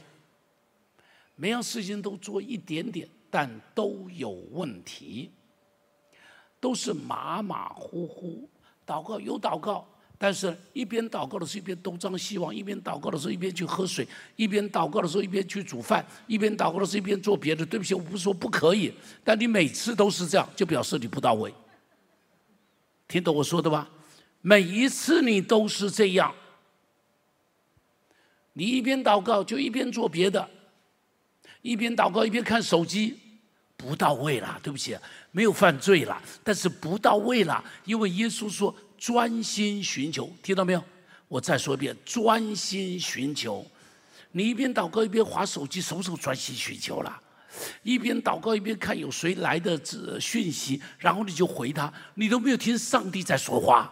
[1.36, 3.08] 每样事情都做一点点。
[3.34, 5.32] 但都有问题，
[6.60, 8.48] 都是马马虎虎。
[8.86, 9.84] 祷告有祷告，
[10.19, 17.65] 但是一边祷告的时候一边东张西望，一边祷告的时候一边去喝水，一边祷告的时候一边去煮饭，一边祷告的时候一边做别的。
[17.65, 18.93] 对不起，我不是说不可以，
[19.24, 21.52] 但你每次都是这样，就表示你不到位。
[23.08, 23.89] 听懂我说的吧？
[24.41, 26.32] 每一次你都是这样，
[28.54, 30.48] 你一边祷告就一边做别的，
[31.63, 33.17] 一边祷告一边看手机。
[33.84, 34.98] 不到位了，对不起，
[35.32, 40.82] 没有犯罪了，但是不到位了，因为耶稣说专心寻求，听到没有？
[41.28, 43.65] 我再说一遍，专心寻求。
[44.32, 47.22] 你一边祷告一边划手机，什么时候专心寻求了？
[47.84, 49.78] 一边祷告一边看有谁来的
[50.19, 53.91] 讯息，然后你就回他，你都没有听上帝在说话，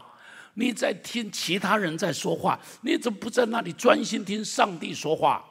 [0.53, 5.45] 你在听其他人在说话，你怎么不在那里专心听上帝说话？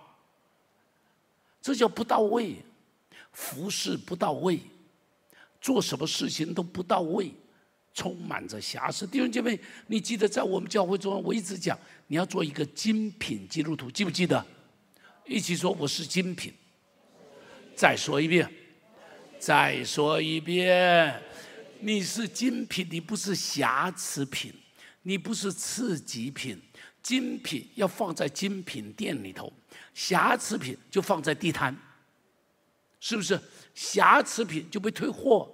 [1.60, 2.56] 这叫不到位。
[3.40, 4.60] 服饰不到位，
[5.62, 7.32] 做什么事情都不到位，
[7.94, 9.06] 充满着瑕疵。
[9.06, 11.76] 弟兄姐妹，你记得在我们教会中，我一直讲，
[12.08, 14.46] 你要做一个精品基督徒，记不记得？
[15.26, 16.52] 一起说，我是精品。
[17.74, 18.46] 再说一遍，
[19.38, 21.22] 再说一遍，
[21.80, 24.52] 你是精品，你不是瑕疵品，
[25.02, 26.60] 你不是次级品。
[27.02, 29.50] 精品要放在精品店里头，
[29.94, 31.74] 瑕疵品就放在地摊。
[33.00, 33.40] 是不是
[33.74, 35.50] 瑕疵品就被退货？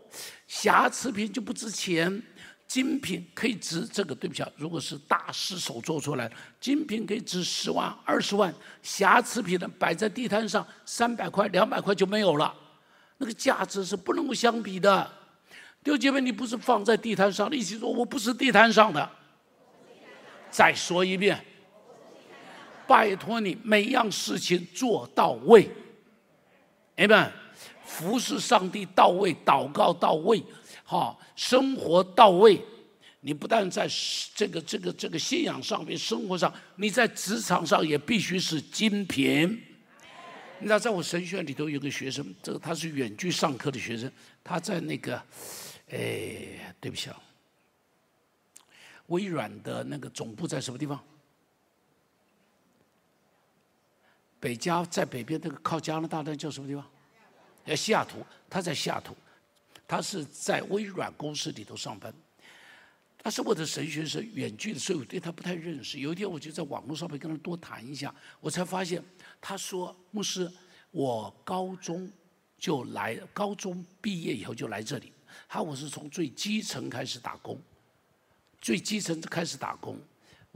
[0.49, 2.23] 瑕疵品就不值钱，
[2.67, 4.15] 精品可以值这个。
[4.15, 8.53] 对不起啊，如果是大师手做出来的精品，可以值十万、二十万。
[8.83, 12.53] 瑕疵品呢，摆在地摊上，三百块、两百块就没有了，
[13.19, 15.09] 那个价值是不能够相比的。
[15.85, 19.09] 弟兄姐妹，你不是放在地摊上，一起说，我不是地摊上的。
[20.51, 21.45] 再说一遍，
[22.89, 25.71] 拜托你，每样事情做到位。
[26.97, 27.33] 哎们，
[27.85, 30.43] 服侍上帝到位，祷告到位，
[30.85, 32.61] 哈，生活到位。
[33.21, 33.89] 你不但在
[34.35, 39.63] 这个这个这个信仰上面，生活上，你在职场上也必须是精品。
[40.59, 44.11] 你知道，在我神学院里头有个学生，这个他是远距上课的学生，
[44.43, 45.21] 他在那个，
[45.91, 47.21] 哎，对不起啊，
[49.09, 50.99] 微软的那个总部在什么地方？
[54.39, 56.85] 北加在北边那个靠加拿大那叫什么地方？
[57.65, 58.25] 在，西雅图。
[58.49, 59.17] 他在西雅图，
[59.89, 62.15] 他是在微软公司里头上班。
[63.19, 65.99] 他是我的神学生，远距的，所以我对他不太认识。
[65.99, 69.03] 有一天，我就在网络上面跟他多谈一下，我才发现，
[69.41, 70.49] 他说：“牧师，
[70.93, 72.09] 我高中
[72.57, 75.13] 就来，高中毕业以后就来这里。
[75.49, 77.61] 他我是从最基层开始打工，
[78.61, 79.99] 最基层开始打工。”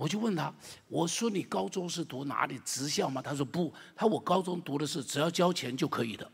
[0.01, 0.51] 我就问他，
[0.89, 3.21] 我说你高中是读哪里职校吗？
[3.21, 6.27] 他说不，他说我高中读的是只要交钱就可以的。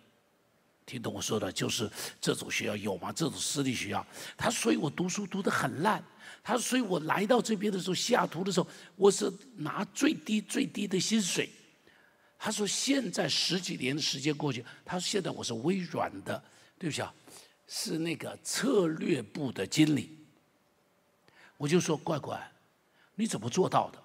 [0.87, 3.11] 听懂我说的，就是这种学校有吗？
[3.11, 4.07] 这种私立学校。
[4.37, 6.01] 他所以，我读书读得很烂。
[6.45, 11.51] 他所以，我来到这边的时候，西雅图的时候，我是拿最低最低的薪水。
[12.39, 16.41] 他说现在十几年的时间过去，他说现在我是微软的，
[16.79, 17.13] 对不起啊，
[17.67, 20.17] 是那个策略部的经理。
[21.57, 22.41] 我就说乖乖。
[23.17, 23.99] 你怎么做到的？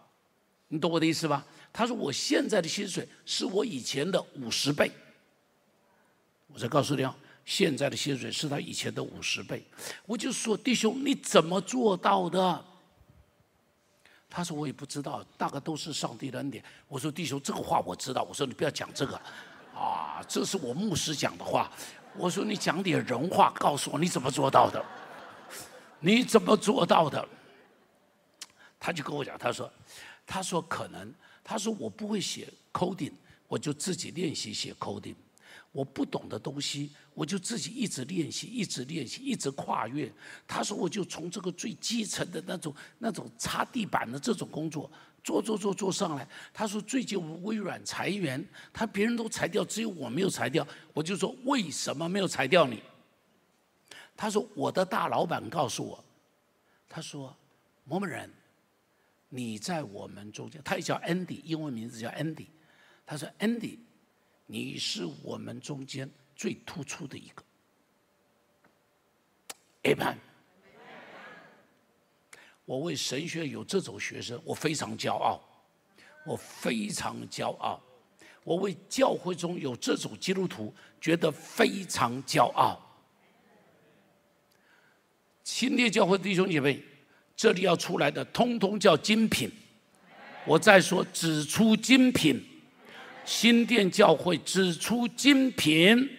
[0.69, 1.45] 你懂我的意思吧？
[1.73, 4.91] 他说我现在的薪水是我以前的五十倍。
[6.47, 9.63] 我再告诉你啊，现在的薪水是他以前的五十倍。
[10.05, 12.65] 我就说弟兄，你怎么做到的？
[14.29, 16.63] 他说我也不知道，大概都是上帝的恩典。
[16.87, 18.23] 我说弟兄，这个话我知道。
[18.23, 19.15] 我说你不要讲这个，
[19.75, 21.69] 啊，这是我牧师讲的话。
[22.15, 24.81] 我说你讲点人话，告诉我你怎么做到的？
[25.99, 27.27] 你怎么做到的？
[28.81, 29.71] 他就跟我讲，他说，
[30.25, 31.13] 他说可能，
[31.43, 33.13] 他说我不会写 coding，
[33.47, 35.13] 我就自己练习写 coding。
[35.71, 40.11] 我不懂的东西，我就自己一直练习，一直练习，一直跨越。
[40.45, 44.91] 他说，我就从这个最基层的那种、那种擦地板的这种工作
[45.23, 46.27] 做做做做上来。
[46.51, 50.67] 他说，最近微软裁员，他别人都裁掉，只有我没有裁掉。
[50.91, 52.81] 我就说，为什么没有裁掉你？
[54.17, 56.03] 他说，我的大老板告诉我，
[56.89, 57.33] 他说，
[57.85, 58.29] 某某人，
[59.33, 62.47] 你在我们中间，他也叫 Andy，英文名字叫 Andy。
[63.05, 63.79] 他说，Andy。
[64.47, 67.41] 你是我们中间最突出的一个
[69.83, 70.17] ，Amen。
[72.65, 75.41] 我为神学有这种学生，我非常骄傲，
[76.25, 77.81] 我非常骄傲。
[78.43, 82.77] 我为教会中有这种基督徒，觉得非常骄傲。
[85.45, 86.83] 新列教会弟兄姐妹，
[87.35, 89.51] 这里要出来的，通通叫精品。
[90.45, 92.47] 我再说，只出精品。
[93.23, 96.09] 新店教会只出精品，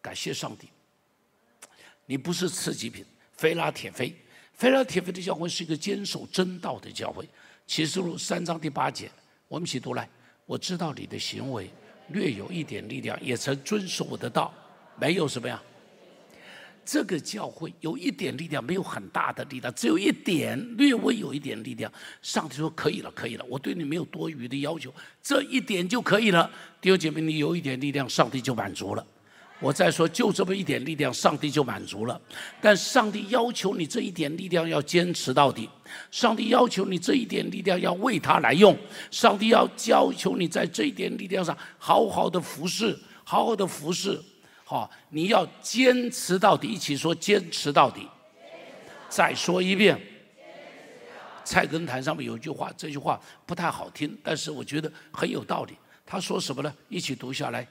[0.00, 0.68] 感谢上帝。
[2.06, 3.04] 你不是次级品，
[3.36, 4.14] 非拉铁非，
[4.54, 7.28] 非拉铁非的教会是一个坚守真道的教会。
[7.66, 9.10] 启示录三章第八节，
[9.48, 10.08] 我们一起读来。
[10.46, 11.68] 我知道你的行为
[12.10, 14.54] 略有一点力量，也曾遵守我的道，
[14.96, 15.60] 没有什么呀。
[16.90, 21.92] 这个教会有一点力量，没有很大的力量，只有一点，略微有一点力量。
[22.22, 24.90] 上帝说：“可以了，可以了，我对你没有多余的要求，
[25.22, 29.06] 这一点就可以了。”弟兄姐妹，你有一点力量，上帝就满足了。
[29.60, 32.18] 我再说，就这么一点力量，上帝就满足了。
[32.58, 35.68] 但上帝要求你这一点力量要坚持到底，
[36.10, 38.74] 上帝要求你这一点力量要为他来用，
[39.10, 44.18] 上帝要要求你在这一点力量上好好的服侍，好好的服侍。
[44.70, 48.06] 好，你要坚持到底，一起说坚持到底。
[49.08, 49.98] 再说一遍，
[51.42, 55.72] 菜根谭上面有一句话，这句话不太好听，但是我觉得很有道理。
[56.04, 56.70] 他说什么呢？
[56.90, 57.66] 一起读下来：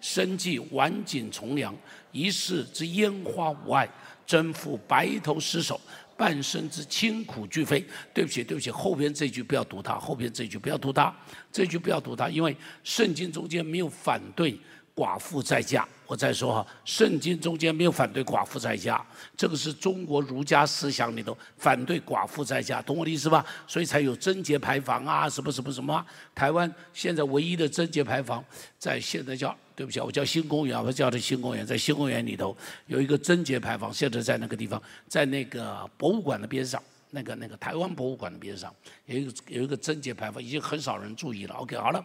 [0.00, 1.74] 生计晚景从良，
[2.12, 3.90] 一世之烟花无碍，
[4.24, 5.80] 征服白头失守，
[6.16, 7.84] 半生之清苦俱非。
[8.14, 11.12] 对不起，对不起，后边这句不要读它，后边这句不要读它，
[11.50, 14.56] 这句不要读它，因为圣经中间没有反对。
[14.94, 19.02] 寡妇在家，我再说哈，圣经中间没有反对寡妇在家，
[19.34, 23.44] 这个是中国儒家思想里头反对寡妇在家，懂我的意思吧？
[23.66, 26.04] 所以才有贞节牌坊啊，什么什么什么。
[26.34, 28.44] 台湾现在唯一的贞节牌坊，
[28.78, 32.54] 在现在叫对不起，我叫新公园，我叫的新公园，在新公园里头
[32.86, 38.70] 有一个贞节牌坊，现在在那个地方，在那个博物馆的边上，那个那个台湾博物馆的边上，
[39.06, 41.54] 有一个有一个贞节牌坊，已经很少人注意了。
[41.54, 42.04] OK，好了。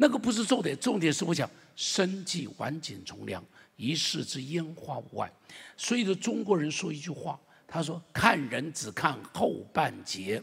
[0.00, 5.28] 那个不是重点，重点是我讲生计晚景从良，一世之烟花无碍。
[5.76, 10.40] 所以，说中国人说一句话，他说：“看人只看后半截。”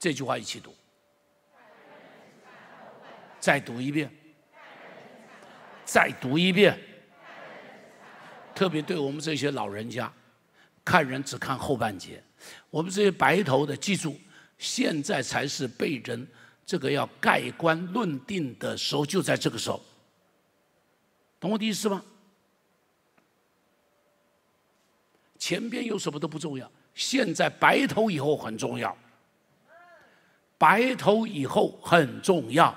[0.00, 0.74] 这句话一起读，
[3.38, 4.10] 再读一遍，
[5.84, 6.80] 再读一遍。
[8.54, 10.10] 特别对我们这些老人家，
[10.82, 12.24] 看人只看后半截。
[12.70, 14.18] 我们这些白头的，记住，
[14.56, 16.26] 现在才是被人。
[16.64, 19.80] 这个要盖棺论定的时候，就在这个时候，
[21.38, 22.04] 懂我的意思吗？
[25.38, 28.96] 前边有什么都不重要，现在白头以后很重要，
[30.56, 32.74] 白头以后很重要，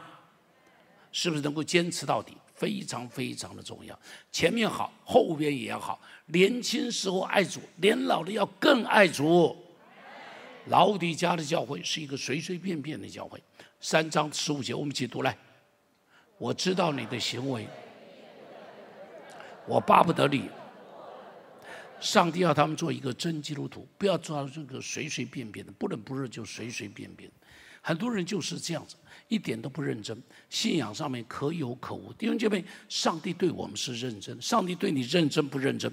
[1.11, 2.35] 是不是能够坚持到底？
[2.55, 3.99] 非常非常的重要。
[4.31, 5.99] 前面好，后边也要好。
[6.27, 9.53] 年轻时候爱主，年老了要更爱主。
[10.67, 13.43] 老底家的教会是一个随随便便的教会。
[13.79, 15.37] 三章十五节，我们一起读来。
[16.37, 17.67] 我知道你的行为，
[19.67, 20.49] 我巴不得你。
[21.99, 27.31] 上帝要他们做一个真基督徒，不要做这个随随便便的，不冷不热就随随便便。
[27.81, 28.95] 很多人就是这样子，
[29.27, 32.11] 一点都不认真，信仰上面可有可无。
[32.13, 35.91] 弟兄姐妹，上帝对我们是认真，上帝对你认真不认真？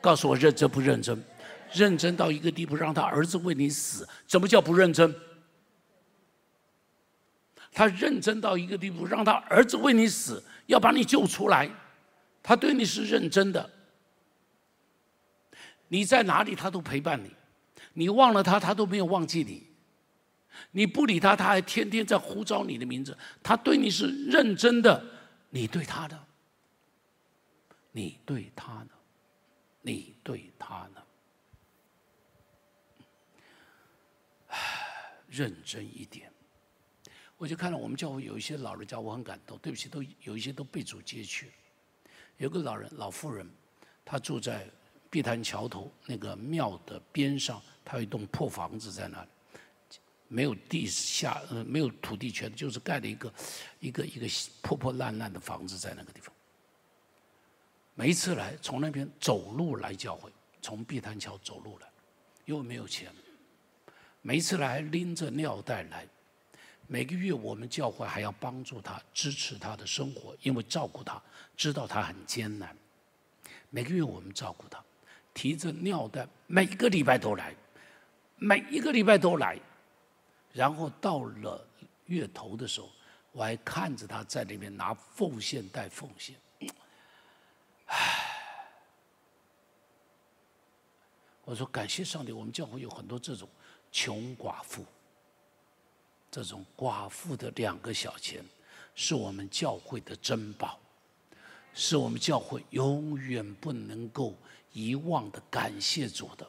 [0.00, 1.24] 告诉我认真不认真？
[1.72, 5.14] 认真到一个地步，让他儿子为你死，怎么叫不认真？
[7.72, 11.70] 他认真到一个地步，让他儿子为你死，要把你救出来。
[12.42, 13.70] 他对你是认真的。
[15.88, 17.28] 你在哪里，他都陪伴你；
[17.94, 19.66] 你忘了他，他都没有忘记你。
[20.72, 23.16] 你不理他，他还天天在呼召你的名字。
[23.42, 25.04] 他对你是认真的，
[25.48, 26.26] 你对他呢？
[27.92, 28.90] 你对他呢？
[29.82, 31.02] 你对他呢？
[35.28, 36.29] 认真一点。
[37.40, 39.56] 我就看到我们教会有一些老人家，我很感动。
[39.62, 41.50] 对不起，都有一些都被主接去。
[42.36, 43.50] 有个老人，老妇人，
[44.04, 44.68] 她住在
[45.08, 49.28] 碧潭桥头那个庙的边上，她有一栋破房子在那里。
[50.28, 53.32] 没有地下，呃，没有土地权，就是盖了一个，
[53.78, 54.26] 一个一个
[54.60, 56.30] 破破烂烂的房子在那个地方。
[57.94, 60.30] 每一次来，从那边走路来教会，
[60.60, 61.88] 从碧潭桥走路来，
[62.44, 63.10] 因为没有钱。
[64.20, 66.06] 每一次来拎着尿袋来，
[66.92, 71.22] 每个月我们教会还要帮助他，支持他的生活，因为照顾他，
[71.56, 72.76] 知道他很艰难。
[73.68, 74.84] 每个月我们照顾他，
[75.32, 77.54] 提着尿袋，每个礼拜都来，
[78.38, 79.56] 每一个礼拜都来。
[80.52, 81.64] 然后到了
[82.06, 82.90] 月头的时候，
[83.30, 86.34] 我还看着他在那边拿奉献袋奉献。
[87.86, 88.36] 唉，
[91.44, 93.48] 我说感谢上帝，我们教会有很多这种
[93.92, 94.84] 穷寡妇，
[96.30, 98.44] 这种寡妇的两个小钱，
[98.94, 100.78] 是我们教会的珍宝，
[101.74, 104.38] 是我们教会永远不能够
[104.72, 105.42] 遗忘的。
[105.50, 106.48] 感谢主的，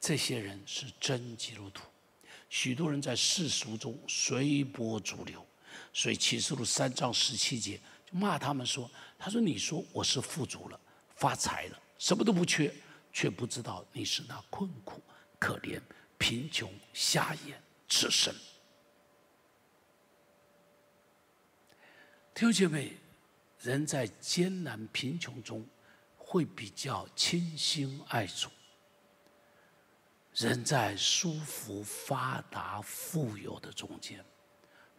[0.00, 1.84] 这些人是真基督徒。
[2.50, 5.44] 许多人在世俗中随波逐流，
[5.92, 10.80] 所以启示录三章十七节就骂他们说：“他说你说我是富足了，
[11.16, 12.72] 发财了，什么都不缺，
[13.12, 15.02] 却不知道你是那困苦、
[15.38, 15.80] 可怜、
[16.16, 17.60] 贫穷、瞎眼、
[17.94, 18.34] 赤身。”
[22.34, 22.96] 弟兄姐妹，
[23.60, 25.64] 人在艰难贫穷中
[26.16, 28.48] 会比较倾心爱主。
[30.32, 34.24] 人在舒服、发达、富有的中间，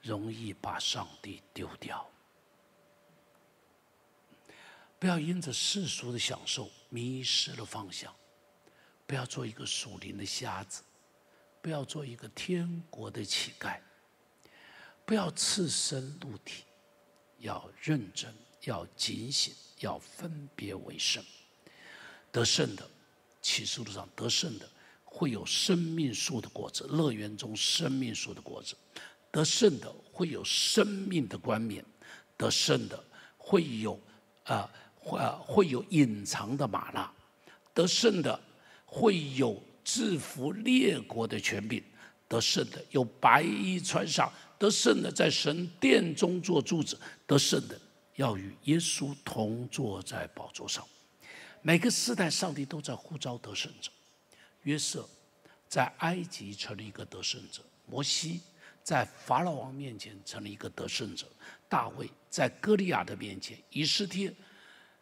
[0.01, 2.09] 容易把上帝丢掉。
[4.97, 8.15] 不要因着世俗的享受迷失了方向，
[9.05, 10.81] 不要做一个属灵的瞎子，
[11.65, 13.79] 不要做一个天国的乞丐，
[15.03, 16.63] 不要赤身露体，
[17.39, 18.31] 要认真，
[18.65, 21.25] 要警醒，要分别为圣。
[22.31, 22.87] 得胜的，
[23.41, 24.69] 启示录上得胜的。
[25.05, 28.75] 会有生命树的果子，乐园中生命树的果子，
[29.31, 31.83] 得胜的会有生命的冠冕，
[32.37, 33.03] 得胜的
[33.39, 33.99] 会有
[34.43, 37.11] 啊，会会有隐藏的玛纳，
[37.73, 38.39] 得胜的
[38.85, 41.81] 会有制服列国的权柄，
[42.27, 44.29] 得胜的有白衣穿上，
[44.59, 47.79] 得胜的在神殿中做柱子，得胜的
[48.15, 50.85] 要与耶稣同坐在宝座上。
[51.61, 53.89] 每个时代，上帝都在呼召得胜者。
[54.63, 55.07] 约瑟
[55.67, 58.41] 在埃及成了一个得胜者，摩西
[58.83, 61.27] 在法老王面前成了一个得胜者，
[61.69, 64.33] 大卫在歌利亚的面前，以斯帖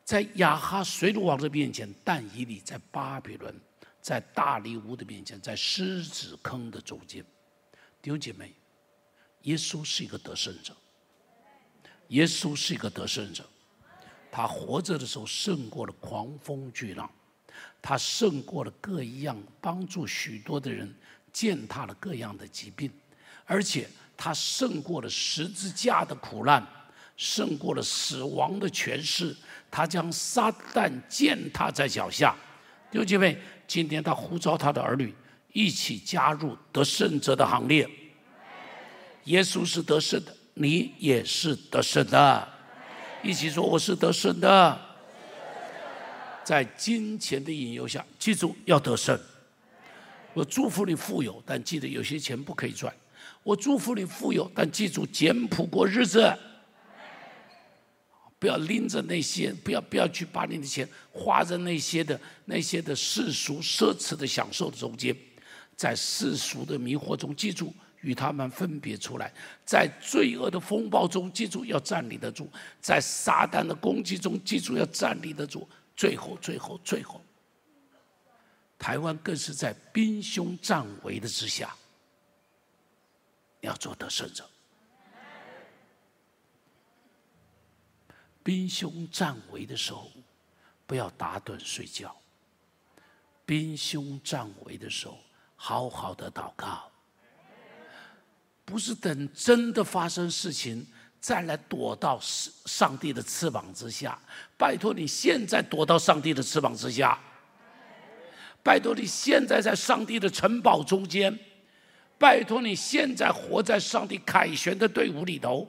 [0.04, 3.54] 在亚哈水鲁王的面前，但以理在巴比伦，
[4.04, 7.24] 在大利屋的面前，在狮子坑的中间。
[8.02, 8.54] 弟兄姐妹，
[9.44, 10.76] 耶稣是一个得胜者，
[12.10, 13.46] 耶稣是一个得胜者，
[14.30, 17.10] 他活着的时候胜过了狂风巨浪。
[17.82, 20.94] 他胜过了各一样，帮助许多的人
[21.32, 22.92] 践踏了各样的疾病，
[23.46, 26.66] 而且他胜过了十字架的苦难，
[27.16, 29.34] 胜过了死亡的权势。
[29.72, 32.36] 他将撒旦践踏在脚下。
[32.94, 33.36] 弟兄姐妹，
[33.66, 35.12] 今天他呼召他的儿女
[35.52, 37.90] 一起加入得胜者的行列。
[39.24, 42.48] 耶稣是得胜的，你也是得胜的。
[43.24, 44.80] 一起说：“我是得胜的。”
[46.46, 49.20] 在金钱的引诱下，记住要得胜。
[50.36, 52.94] 我祝福你富有，但记得有些钱不可以赚。
[53.42, 56.32] 我祝福你富有，但记住简朴过日子。
[58.44, 65.16] 不要拎着那些，不要不要去把你的钱花在那些的那些的世俗奢侈的享受的中间，
[65.78, 69.34] 在世俗的迷惑中，记住与他们分别出来。
[69.66, 72.44] 在罪恶的风暴中，记住要站立得住；
[72.82, 75.66] 在撒旦的攻击中，记住要站立得住。
[75.96, 77.22] 最后，最后，最后，
[78.78, 81.74] 台湾更是在兵凶战危的之下，
[83.62, 84.44] 要做得胜者。
[88.44, 90.12] 兵凶战危的时候，
[90.86, 92.16] 不要打盹睡觉。
[93.46, 95.18] 兵凶战危的时候，
[95.56, 96.92] 好好的祷告，
[98.66, 100.86] 不是等真的发生事情。
[101.20, 104.20] 再来躲到上上帝的翅膀之下，
[104.58, 107.18] 拜托你现在躲到上帝的翅膀之下，
[108.62, 111.40] 拜托你现在在上帝的城堡中间，
[112.18, 115.66] 拜托你现在活在上帝凯旋的队伍里头。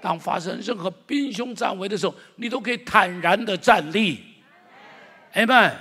[0.00, 4.22] 当发生任何兵凶战危的时候，你都可以坦然的站立。
[5.32, 5.76] 阿门。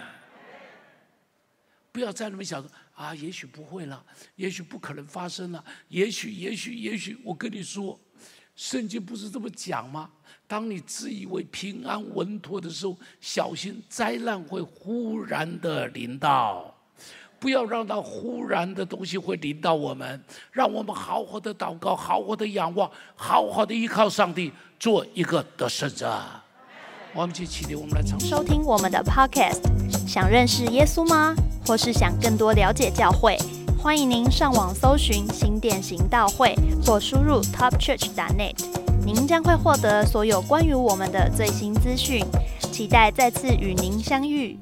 [1.92, 4.04] 不要在那么想说啊，也许不会了，
[4.36, 7.18] 也许不可能发生了，也许，也许，也许。
[7.24, 8.00] 我跟你说，
[8.56, 10.12] 圣经不是这么讲吗？
[10.48, 16.77] 当你自以为平安稳妥的时候，小心灾难会忽然的临到。
[17.40, 20.22] 不要让那忽然的东西会临到我们，
[20.52, 26.20] 让我们好好的祷告，好好的仰望，好好的依靠上帝，做一个得胜者。
[27.14, 28.20] 我们去起立，我们来唱。
[28.20, 29.62] 收听我们的 Podcast，
[30.08, 31.36] 想认识耶稣吗？
[31.66, 33.38] 或是想更多了解教会？
[33.78, 38.56] 欢迎您上网搜寻新店行道会，或输入 topchurch.net，
[39.06, 42.24] 您将会获得所有关于我们的最新资讯。
[42.72, 44.58] 期待再次与您相遇。